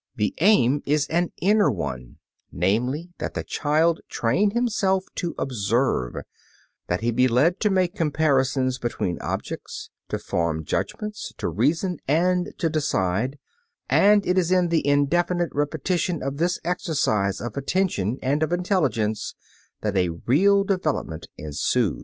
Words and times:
The 0.15 0.33
aim 0.39 0.81
is 0.87 1.05
an 1.11 1.31
inner 1.43 1.69
one, 1.69 2.17
namely, 2.51 3.11
that 3.19 3.35
the 3.35 3.43
child 3.43 3.99
train 4.09 4.49
himself 4.49 5.03
to 5.17 5.35
observe; 5.37 6.15
that 6.87 7.01
he 7.01 7.11
be 7.11 7.27
led 7.27 7.59
to 7.59 7.69
make 7.69 7.93
comparisons 7.93 8.79
between 8.79 9.19
objects, 9.21 9.91
to 10.09 10.17
form 10.17 10.65
judgments, 10.65 11.33
to 11.37 11.47
reason 11.49 11.99
and 12.07 12.51
to 12.57 12.67
decide; 12.67 13.37
and 13.91 14.25
it 14.25 14.39
is 14.39 14.51
in 14.51 14.69
the 14.69 14.87
indefinite 14.87 15.51
repetition 15.53 16.23
of 16.23 16.37
this 16.37 16.59
exercise 16.63 17.39
of 17.39 17.55
attention 17.55 18.17
and 18.23 18.41
of 18.41 18.51
intelligence 18.51 19.35
that 19.81 19.95
a 19.95 20.09
real 20.09 20.63
development 20.63 21.27
ensues. 21.37 21.99